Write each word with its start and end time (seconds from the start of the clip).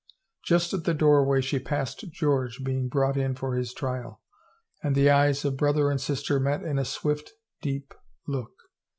Just 0.43 0.73
at 0.73 0.83
the 0.85 0.95
doorway 0.95 1.41
she 1.41 1.59
passed 1.59 1.99
George 2.09 2.63
being 2.63 2.87
brought 2.89 3.15
in 3.17 3.35
for 3.35 3.53
his 3.53 3.71
trial 3.71 4.19
and 4.81 4.95
the 4.95 5.11
eyes 5.11 5.45
of 5.45 5.57
brother 5.57 5.91
and 5.91 6.01
sister 6.01 6.39
met 6.39 6.63
in 6.63 6.79
a 6.79 6.85
swift, 6.85 7.33
deep 7.61 7.93
look. 8.27 8.53